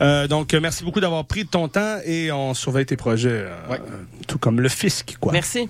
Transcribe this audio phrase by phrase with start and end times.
[0.00, 3.76] Euh, donc, merci beaucoup d'avoir pris ton temps et on surveille tes projets, euh,
[4.26, 5.32] tout comme le fisc, quoi.
[5.32, 5.68] Merci.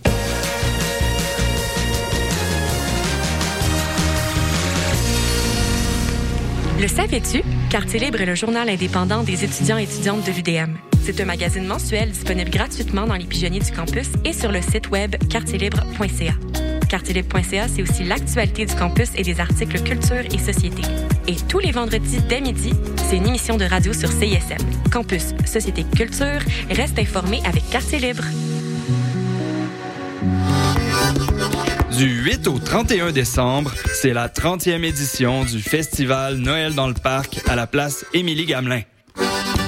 [6.81, 7.43] Le savais-tu?
[7.71, 10.77] Quartier Libre est le journal indépendant des étudiants et étudiantes de l'UDM.
[11.03, 14.89] C'est un magazine mensuel disponible gratuitement dans les pigeonniers du campus et sur le site
[14.91, 16.35] web quartierlibre.ca.
[16.89, 20.83] Quartierlibre.ca, c'est aussi l'actualité du campus et des articles culture et société.
[21.27, 22.73] Et tous les vendredis dès midi,
[23.09, 24.57] c'est une émission de radio sur CISM.
[24.91, 28.25] Campus, société, culture, reste informé avec Quartier Libre.
[31.97, 37.41] Du 8 au 31 décembre, c'est la 30e édition du festival Noël dans le parc
[37.49, 38.83] à la place Émilie Gamelin.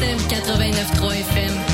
[0.00, 1.69] CISM 89.3 FM,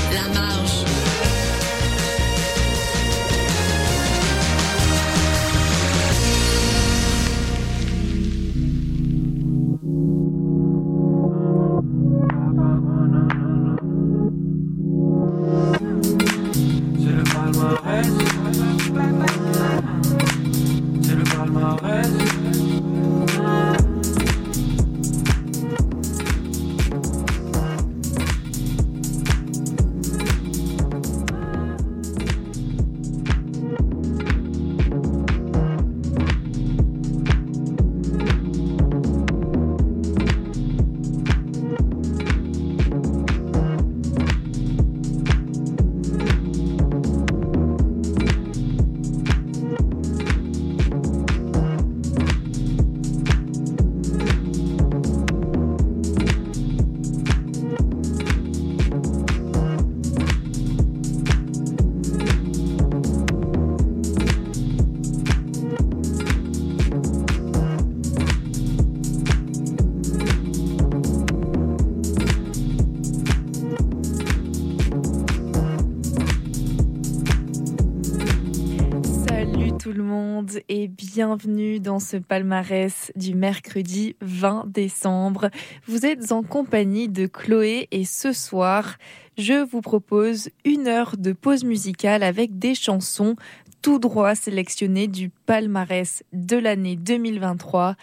[81.17, 85.49] bienvenue dans ce palmarès du mercredi 20 décembre.
[85.87, 88.97] Vous êtes en compagnie de Chloé et ce soir,
[89.35, 93.35] je vous propose une heure de pause musicale avec des chansons
[93.81, 97.95] tout droit sélectionnées du palmarès de l'année 2023.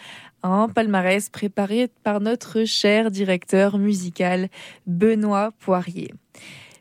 [0.43, 4.49] Un palmarès préparé par notre cher directeur musical
[4.87, 6.11] Benoît Poirier.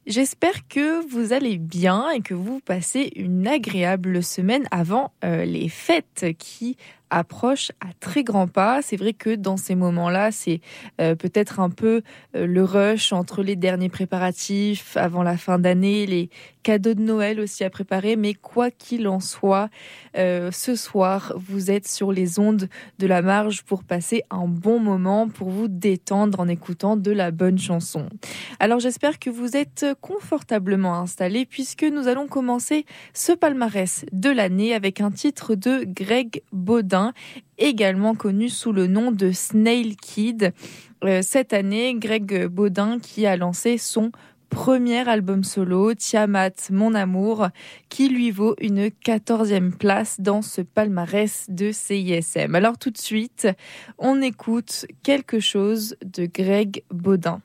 [0.07, 5.71] J'espère que vous allez bien et que vous passez une agréable semaine avant euh, les
[5.71, 6.77] fêtes qui
[7.09, 8.83] approchent à très grands pas.
[8.83, 10.61] C'est vrai que dans ces moments-là, c'est
[11.01, 12.03] euh, peut-être un peu
[12.37, 16.29] euh, le rush entre les derniers préparatifs avant la fin d'année, les
[16.65, 18.17] cadeaux de Noël aussi à préparer.
[18.17, 19.69] Mais quoi qu'il en soit,
[20.17, 24.81] euh, ce soir, vous êtes sur les ondes de la marge pour passer un bon
[24.81, 28.09] moment, pour vous détendre en écoutant de la bonne chanson.
[28.59, 34.75] Alors j'espère que vous êtes confortablement installés puisque nous allons commencer ce palmarès de l'année
[34.75, 37.13] avec un titre de Greg Baudin,
[37.59, 40.53] également connu sous le nom de Snail Kid.
[41.05, 44.11] Euh, cette année, Greg Baudin qui a lancé son
[44.55, 47.49] premier album solo, Tiamat, Mon Amour,
[47.89, 52.55] qui lui vaut une 14e place dans ce palmarès de CISM.
[52.55, 53.49] Alors tout de suite,
[53.99, 57.43] on écoute quelque chose de Greg Baudin.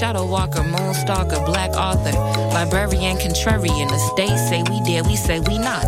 [0.00, 2.12] Shadow walker, moon stalker, black author,
[2.54, 3.86] librarian, contrarian.
[3.86, 5.82] The state say we did, we say we not.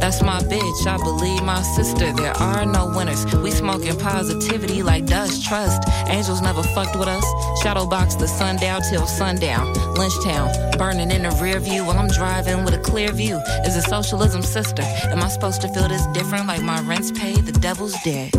[0.00, 2.10] That's my bitch, I believe my sister.
[2.14, 3.22] There are no winners.
[3.36, 5.86] We smoking positivity like dust, trust.
[6.06, 7.26] Angels never fucked with us.
[7.62, 9.74] Shadow box the sundown till sundown.
[9.94, 13.36] Lynchtown, burning in the rear view while I'm driving with a clear view.
[13.66, 14.84] Is it socialism, sister?
[15.12, 17.44] Am I supposed to feel this different like my rent's paid?
[17.44, 18.32] The devil's dead.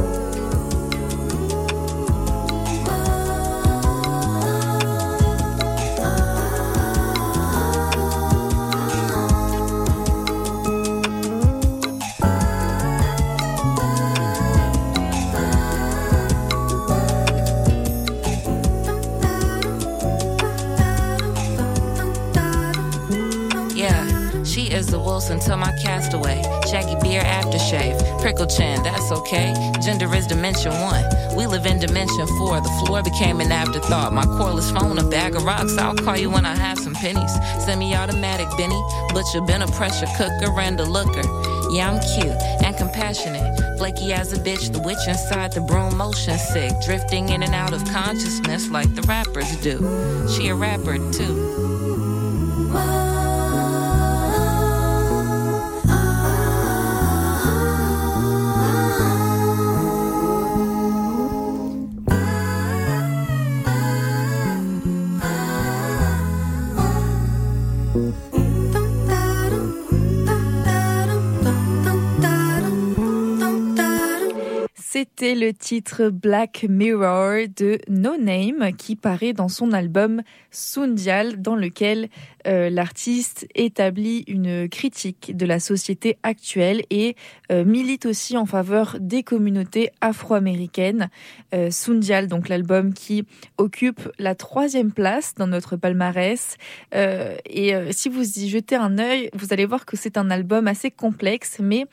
[25.39, 26.41] To my castaway.
[26.69, 28.21] Shaggy beard aftershave.
[28.21, 29.53] Prickle chin, that's okay.
[29.81, 31.03] Gender is dimension one.
[31.35, 32.59] We live in dimension four.
[32.59, 34.13] The floor became an afterthought.
[34.13, 35.77] My cordless phone, a bag of rocks.
[35.77, 37.33] I'll call you when I have some pennies.
[37.63, 38.81] Semi automatic, Benny.
[39.13, 41.23] Butcher been a pressure cooker and a looker.
[41.71, 43.77] Yeah, I'm cute and compassionate.
[43.77, 46.73] Flaky as a bitch, the witch inside the broom, motion sick.
[46.85, 49.77] Drifting in and out of consciousness like the rappers do.
[50.27, 51.50] She a rapper too.
[75.21, 81.55] C'était le titre Black Mirror de No Name qui paraît dans son album Sundial dans
[81.55, 82.09] lequel
[82.47, 87.15] euh, l'artiste établit une critique de la société actuelle et
[87.51, 91.09] euh, milite aussi en faveur des communautés afro-américaines.
[91.53, 93.23] Euh, Sundial, donc l'album qui
[93.59, 96.57] occupe la troisième place dans notre palmarès.
[96.93, 100.89] Et si vous y jetez un œil, vous allez voir que c'est un album assez
[100.89, 101.85] complexe, mais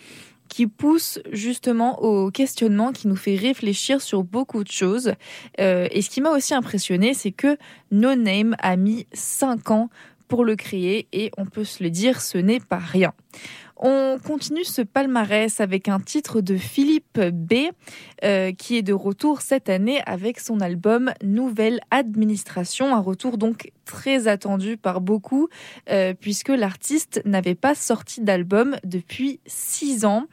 [0.48, 5.12] qui pousse justement au questionnement, qui nous fait réfléchir sur beaucoup de choses.
[5.60, 7.56] Euh, et ce qui m'a aussi impressionné, c'est que
[7.90, 9.90] No Name a mis 5 ans
[10.28, 13.12] pour le créer et on peut se le dire, ce n'est pas rien.
[13.76, 17.54] On continue ce palmarès avec un titre de Philippe B,
[18.24, 23.72] euh, qui est de retour cette année avec son album Nouvelle Administration, un retour donc
[23.84, 25.48] très attendu par beaucoup,
[25.90, 30.24] euh, puisque l'artiste n'avait pas sorti d'album depuis six ans,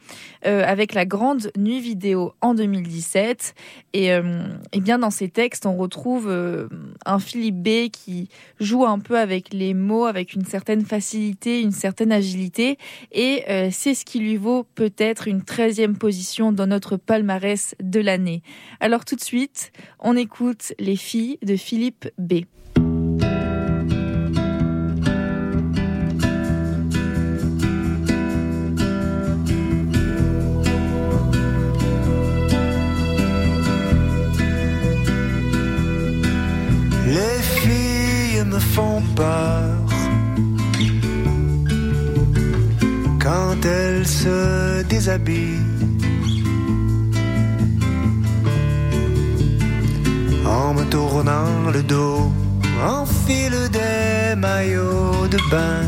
[0.46, 3.54] euh, avec la grande nuit vidéo en 2017.
[3.94, 6.68] Et, euh, et bien dans ses textes, on retrouve euh,
[7.06, 8.28] un Philippe B qui
[8.60, 12.78] joue un peu avec les mots, avec une certaine facilité, une certaine agilité,
[13.12, 18.00] et euh, c'est ce qui lui vaut peut-être une 13e position dans notre palmarès de
[18.00, 18.42] l'année.
[18.80, 22.44] Alors tout de suite, on écoute Les filles de Philippe B.
[37.08, 39.86] Les filles me font peur
[43.26, 45.95] quand elles se déshabillent.
[50.58, 52.32] En me tournant le dos,
[52.98, 55.84] enfile des maillots de bain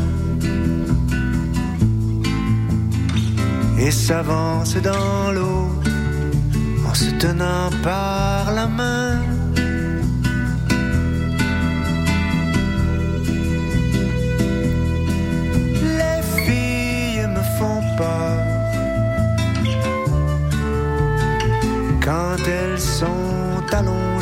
[3.79, 5.67] et s'avance dans l'eau
[6.87, 9.21] en se tenant par la main.
[15.99, 18.37] Les filles me font peur
[22.05, 24.18] quand elles sont allongées.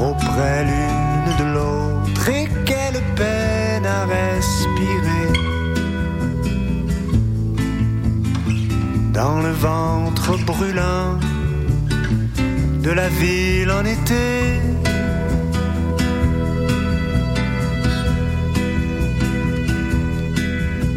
[0.00, 5.28] Trop près l'une de l'autre et qu'elles peinent à respirer.
[9.12, 11.18] Dans le ventre brûlant
[12.82, 14.26] de la ville en été.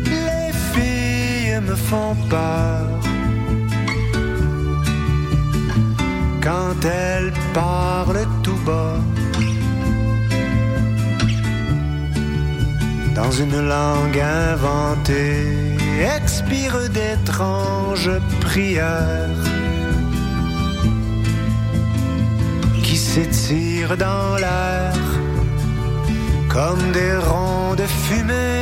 [0.05, 3.02] Les filles me font peur
[6.43, 8.99] quand elles parlent tout bas.
[13.15, 15.77] Dans une langue inventée,
[16.17, 19.43] expire d'étranges prières
[22.83, 24.93] qui s'étirent dans l'air
[26.49, 28.53] comme des ronds de fumée.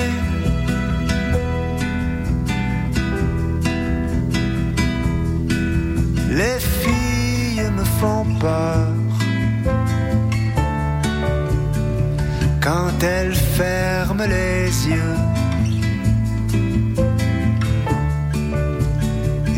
[12.62, 15.18] Quand elles ferment les yeux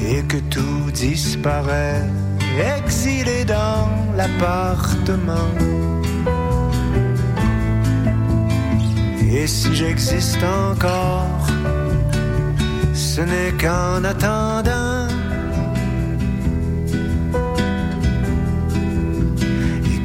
[0.10, 2.04] et que tout disparaît,
[2.78, 5.52] exilé dans l'appartement.
[9.32, 11.48] Et si j'existe encore,
[12.94, 14.83] ce n'est qu'en attendant.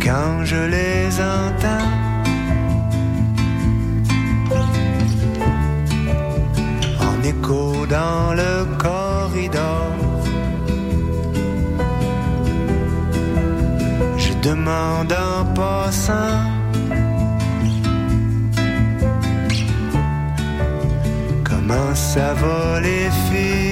[0.08, 1.06] Quand je les
[1.38, 1.90] entends,
[7.08, 8.52] en écho dans le
[8.84, 9.90] corridor,
[14.16, 16.42] je demande en passant.
[21.48, 23.67] Comment ça va les filles?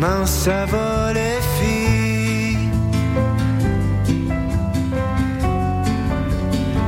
[0.00, 2.70] Comment ça va les filles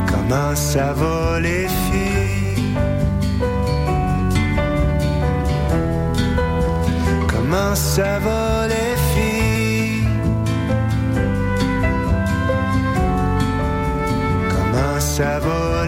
[0.06, 2.74] Comment ça va les filles
[7.28, 10.08] Comment ça va les filles
[14.48, 15.81] Comment ça va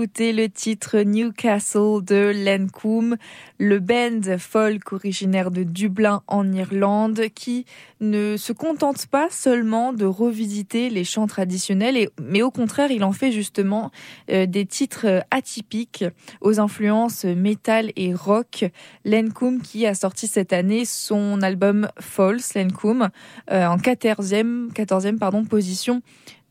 [0.00, 3.18] d'écouter le titre Newcastle de Lancôme,
[3.58, 7.66] le band folk originaire de Dublin en Irlande qui
[8.00, 13.12] ne se contente pas seulement de revisiter les chants traditionnels, mais au contraire, il en
[13.12, 13.90] fait justement
[14.30, 16.06] euh, des titres atypiques
[16.40, 18.64] aux influences métal et rock.
[19.04, 23.10] Lancôme qui a sorti cette année son album False Lancôme
[23.50, 26.00] euh, en 14e, 14e pardon, position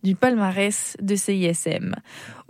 [0.04, 1.96] du palmarès de CISM.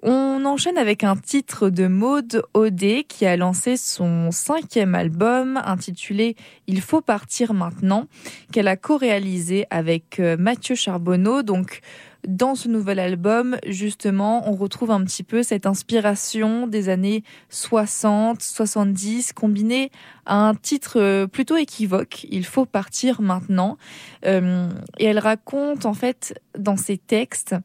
[0.01, 6.37] On enchaîne avec un titre de Maude Odé qui a lancé son cinquième album intitulé
[6.67, 8.05] Il faut partir maintenant,
[8.53, 11.43] qu'elle a co-réalisé avec euh, Mathieu Charbonneau.
[11.43, 11.81] Donc,
[12.27, 18.41] dans ce nouvel album, justement, on retrouve un petit peu cette inspiration des années 60,
[18.41, 19.89] 70, combinée
[20.25, 23.77] à un titre euh, plutôt équivoque, Il faut partir maintenant.
[24.25, 27.55] Euh, et elle raconte, en fait, dans ses textes,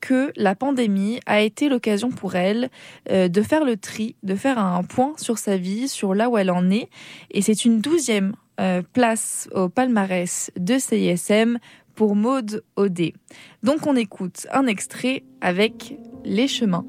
[0.00, 2.70] que la pandémie a été l'occasion pour elle
[3.10, 6.38] euh, de faire le tri, de faire un point sur sa vie, sur là où
[6.38, 6.88] elle en est.
[7.30, 8.34] Et c'est une douzième
[8.94, 11.58] place au palmarès de CISM
[11.96, 13.14] pour Maude Odé.
[13.62, 16.86] Donc on écoute un extrait avec Les chemins.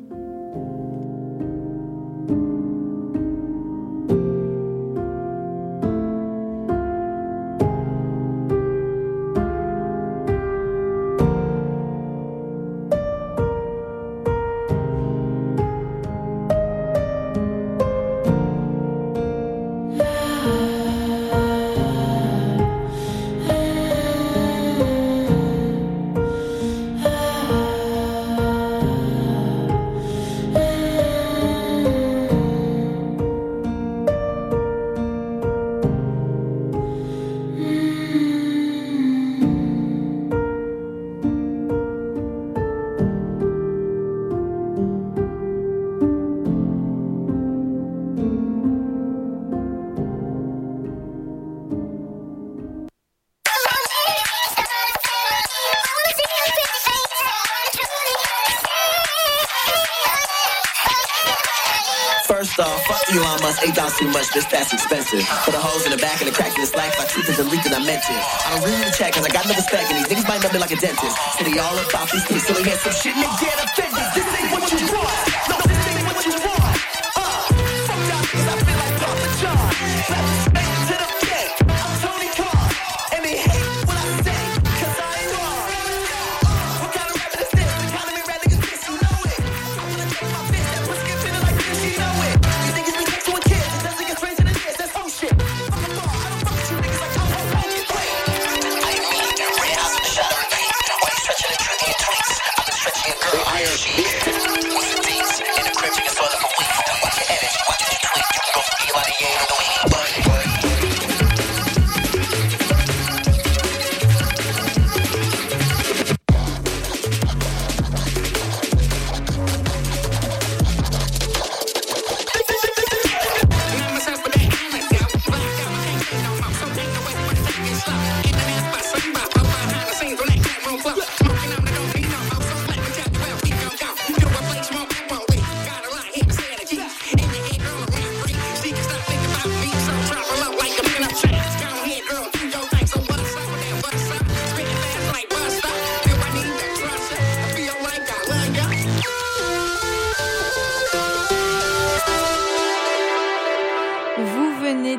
[63.47, 65.23] Musk, eight dollars too much, bitch, that's expensive.
[65.47, 67.39] For the holes in the back and the cracks in the slack, my truth is
[67.39, 68.19] a leak that I it.
[68.43, 70.75] I don't really check, cause I got no respect, and these niggas might me like
[70.75, 71.15] a dentist.
[71.39, 74.03] City all about these kids, they hear some shit and they get offended.
[74.19, 75.15] This ain't what you want.
[75.47, 75.66] No,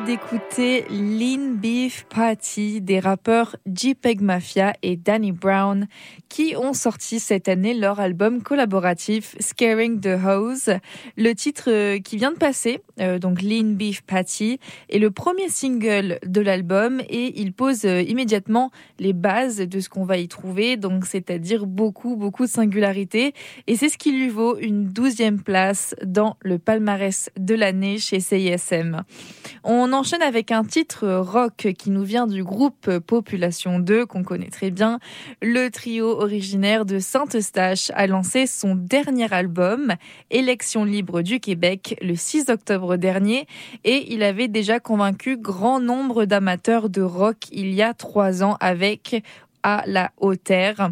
[0.05, 5.87] d'écouter Lean Beef Party des rappeurs JPEG Mafia et Danny Brown
[6.29, 10.71] qui ont sorti cette année leur album collaboratif Scaring the Hose.
[11.17, 14.59] Le titre euh, qui vient de passer, euh, donc Lean Beef Patty,
[14.89, 19.89] est le premier single de l'album et il pose euh, immédiatement les bases de ce
[19.89, 23.33] qu'on va y trouver, donc c'est-à-dire beaucoup, beaucoup de singularité.
[23.67, 28.19] Et c'est ce qui lui vaut une douzième place dans le palmarès de l'année chez
[28.19, 29.03] CISM.
[29.63, 34.49] On enchaîne avec un titre rock qui nous vient du groupe Population 2 qu'on connaît
[34.49, 34.99] très bien.
[35.41, 39.93] Le trio originaire de Saint-Eustache a lancé son dernier album,
[40.31, 43.47] Élection libre du Québec, le 6 octobre dernier
[43.83, 48.57] et il avait déjà convaincu grand nombre d'amateurs de rock il y a trois ans
[48.59, 49.23] avec
[49.63, 50.91] à la hauteur.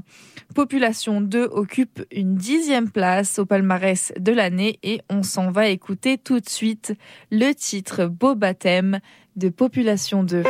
[0.55, 6.17] Population 2 occupe une dixième place au palmarès de l'année et on s'en va écouter
[6.17, 6.93] tout de suite
[7.31, 8.99] le titre Beau baptême
[9.35, 10.43] de Population 2.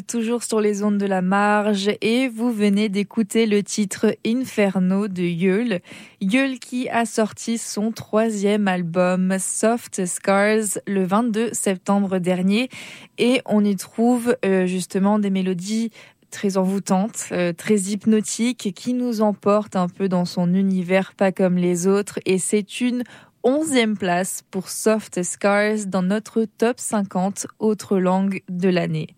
[0.00, 5.22] Toujours sur les ondes de la marge et vous venez d'écouter le titre Inferno de
[5.22, 5.80] Yeul.
[6.20, 12.70] Yeul qui a sorti son troisième album Soft Scars le 22 septembre dernier
[13.18, 15.90] et on y trouve euh, justement des mélodies
[16.30, 21.56] très envoûtantes, euh, très hypnotiques, qui nous emportent un peu dans son univers pas comme
[21.56, 22.18] les autres.
[22.24, 23.04] Et c'est une
[23.44, 29.08] onzième place pour Soft Scars dans notre top 50 autres langues de l'année.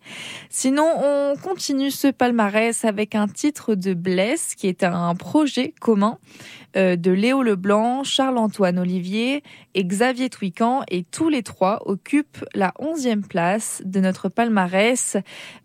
[0.49, 6.17] Sinon, on continue ce palmarès avec un titre de Bless qui est un projet commun
[6.75, 9.43] euh, de Léo Leblanc, Charles-Antoine Olivier
[9.75, 15.17] et Xavier Twican et tous les trois occupent la onzième place de notre palmarès.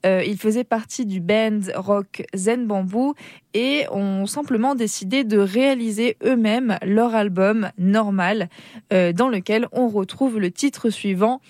[0.07, 3.15] Euh, ils faisaient partie du band rock Zen Bamboo
[3.55, 8.50] et ont simplement décidé de réaliser eux-mêmes leur album Normal
[8.93, 11.41] euh, dans lequel on retrouve le titre suivant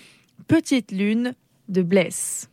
[0.47, 1.33] Petite Lune
[1.69, 2.49] de Bless.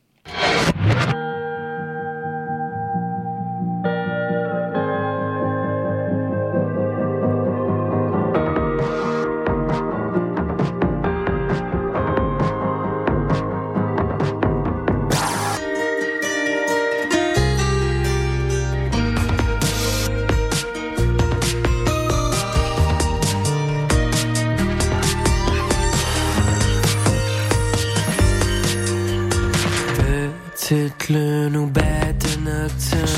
[30.68, 33.17] Tütteln und Beten nocturne.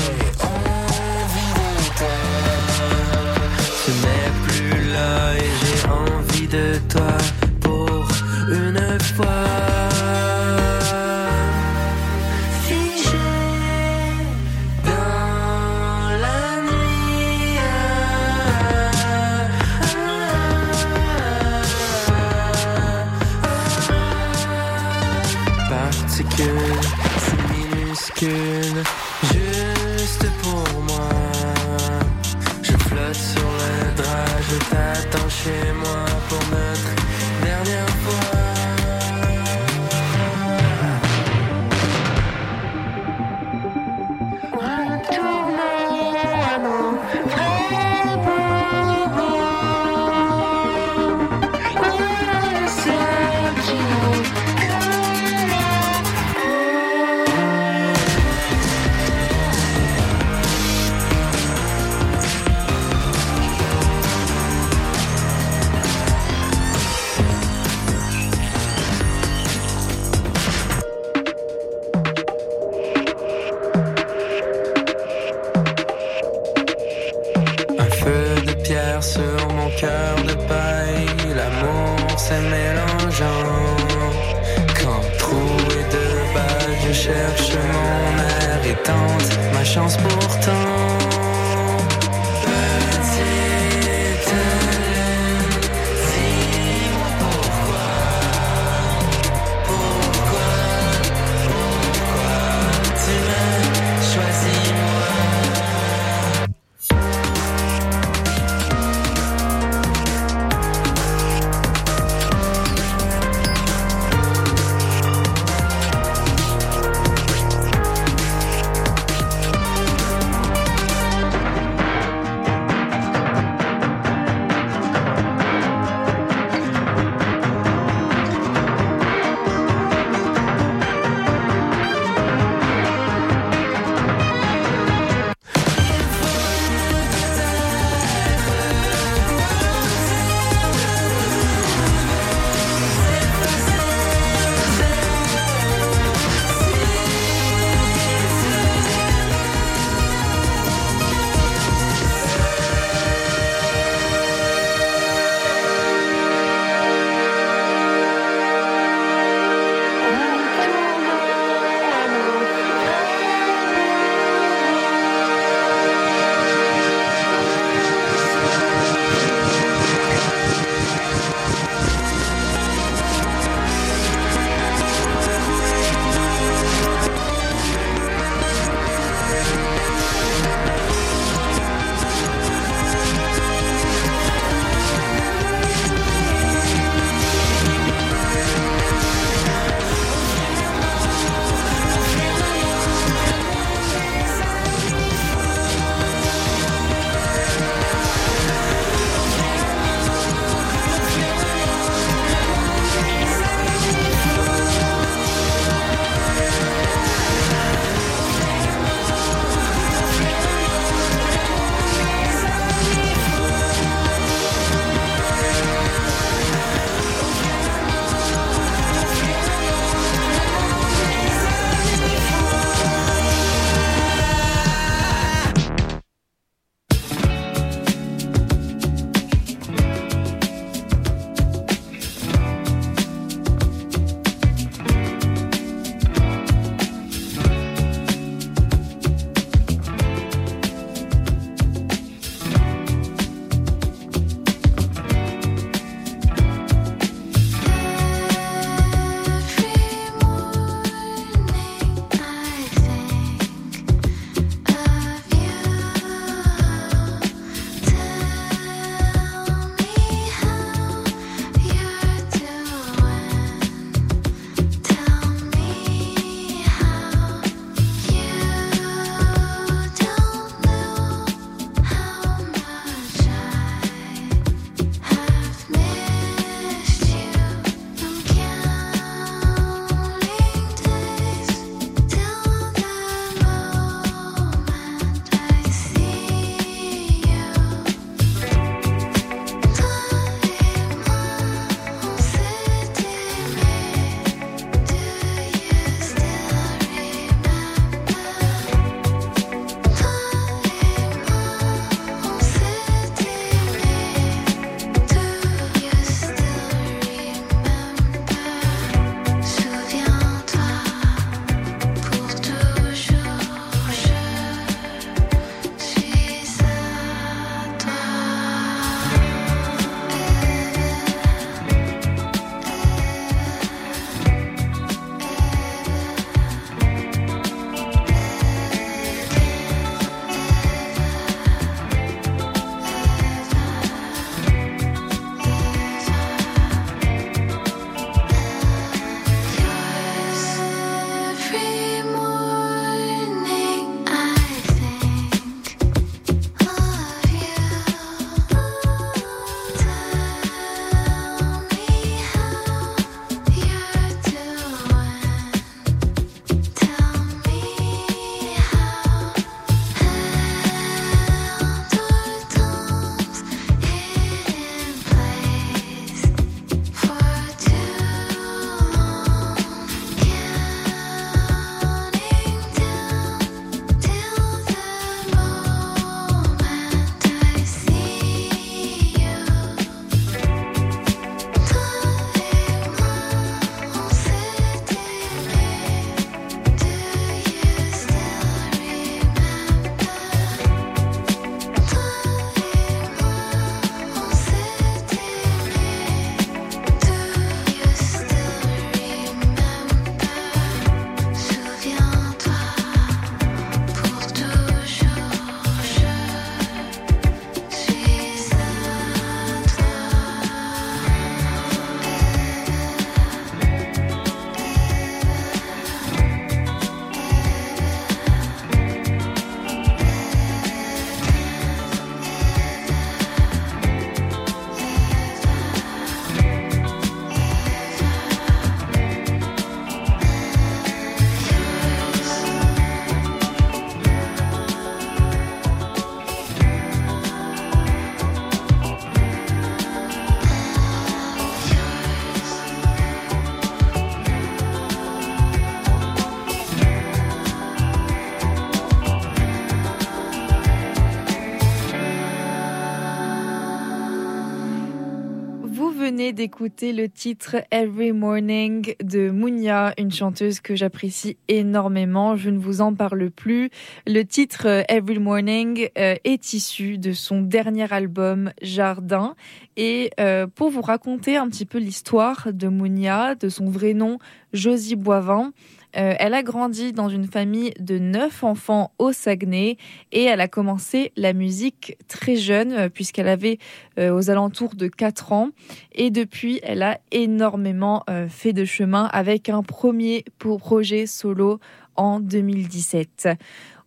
[456.11, 462.35] Venez d'écouter le titre Every Morning de Mounia, une chanteuse que j'apprécie énormément.
[462.35, 463.69] Je ne vous en parle plus.
[464.05, 469.35] Le titre euh, Every Morning euh, est issu de son dernier album Jardin.
[469.77, 474.19] Et euh, pour vous raconter un petit peu l'histoire de Mounia, de son vrai nom,
[474.51, 475.53] Josie Boivin,
[475.97, 479.77] euh, elle a grandi dans une famille de neuf enfants au Saguenay
[480.11, 483.59] et elle a commencé la musique très jeune euh, puisqu'elle avait
[483.99, 485.49] euh, aux alentours de 4 ans
[485.93, 491.59] et depuis elle a énormément fait de chemin avec un premier projet solo
[491.95, 493.29] en 2017.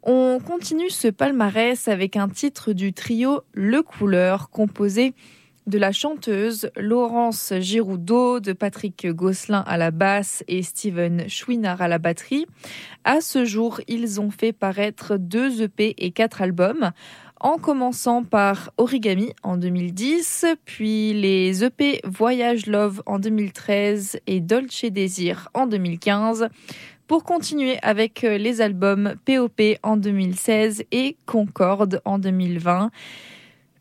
[0.03, 5.15] On continue ce palmarès avec un titre du trio Le Couleur composé
[5.67, 11.89] de la chanteuse Laurence Giroudot, de Patrick Gosselin à la basse et Steven Chouinard à
[11.89, 12.47] la batterie.
[13.05, 16.91] À ce jour, ils ont fait paraître deux EP et quatre albums
[17.41, 24.87] en commençant par Origami en 2010, puis les EP Voyage Love en 2013 et Dolce
[24.87, 26.49] Désir en 2015,
[27.07, 32.91] pour continuer avec les albums POP en 2016 et Concorde en 2020.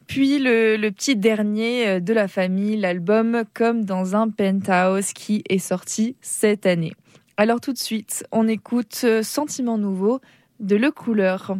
[0.08, 5.60] Puis le, petit dernier euh, de la famille, l'album Comme dans un penthouse qui est
[5.60, 6.94] sorti cette année.
[7.38, 10.20] Alors tout de suite, on écoute euh, Sentiment nouveau
[10.60, 11.56] de Le Couleur.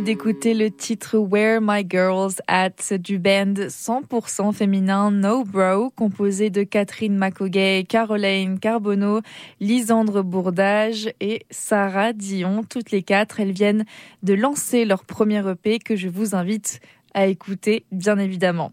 [0.00, 6.62] D'écouter le titre Where My Girls At du band 100% féminin No Bro, composé de
[6.62, 9.20] Catherine Macogay, Caroline Carbonneau,
[9.60, 12.64] Lisandre Bourdage et Sarah Dion.
[12.68, 13.84] Toutes les quatre, elles viennent
[14.22, 16.80] de lancer leur premier EP que je vous invite
[17.12, 18.72] à écouter, bien évidemment.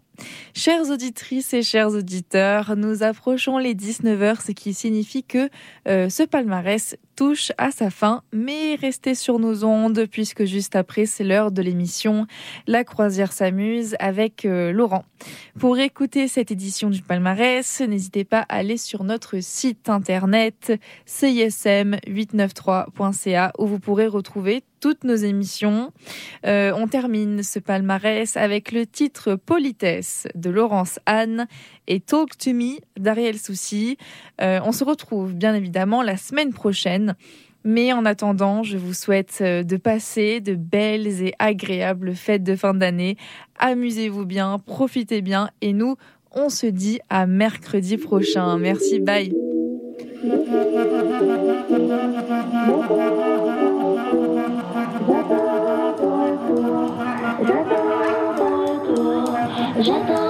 [0.54, 5.48] Chères auditrices et chers auditeurs, nous approchons les 19h, ce qui signifie que
[5.88, 11.04] euh, ce palmarès touche à sa fin, mais restez sur nos ondes puisque juste après
[11.06, 12.26] c'est l'heure de l'émission
[12.66, 15.04] La croisière s'amuse avec euh, Laurent.
[15.58, 20.74] Pour écouter cette édition du palmarès, n'hésitez pas à aller sur notre site internet
[21.06, 25.92] cism893.ca où vous pourrez retrouver toutes nos émissions.
[26.46, 31.46] Euh, on termine ce palmarès avec le titre Politesse de Laurence Anne
[31.86, 33.96] et Talk to Me d'Ariel Soucy.
[34.40, 37.14] Euh, on se retrouve bien évidemment la semaine prochaine.
[37.62, 42.56] Mais en attendant, je vous souhaite euh, de passer de belles et agréables fêtes de
[42.56, 43.16] fin d'année.
[43.58, 45.96] Amusez-vous bien, profitez bien et nous,
[46.32, 48.56] on se dit à mercredi prochain.
[48.56, 49.32] Merci, bye.
[59.82, 60.29] 热的。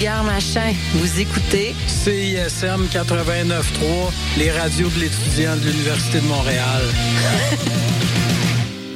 [0.00, 6.82] Machin, vous écoutez CISM 89.3, les radios de l'étudiant de l'Université de Montréal.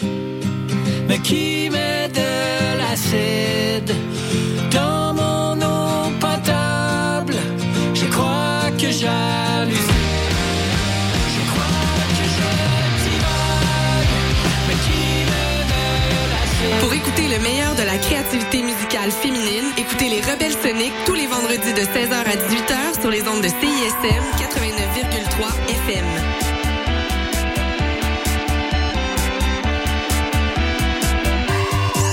[1.06, 3.94] Mais qui met de l'acide
[4.72, 7.36] dans mon eau potable?
[7.92, 9.73] Je crois que j'hallucine.
[16.84, 21.26] Pour écouter le meilleur de la créativité musicale féminine, écoutez les Rebelles Soniques tous les
[21.26, 26.04] vendredis de 16h à 18h sur les ondes de CISM 89,3 FM.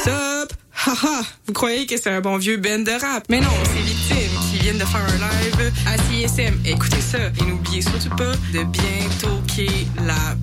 [0.06, 0.54] Sup?
[0.86, 3.26] Ha Ah, vous croyez que c'est un bon vieux band de rap?
[3.28, 6.62] Mais non, c'est Victime qui viennent de faire un live à CISM.
[6.64, 9.68] Écoutez ça et n'oubliez surtout pas de bien toquer
[10.06, 10.38] la.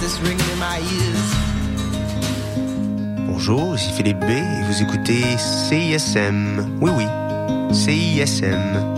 [0.00, 1.28] This ringing in my ears.
[3.26, 6.78] Bonjour, ici Philippe B et vous écoutez CISM.
[6.80, 7.06] Oui, oui,
[7.72, 8.97] CISM.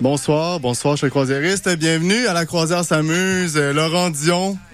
[0.00, 1.68] Bonsoir, bonsoir, chers croisiéristes.
[1.76, 3.56] Bienvenue à la croisière s'amuse.
[3.56, 4.58] Euh, Laurent Dion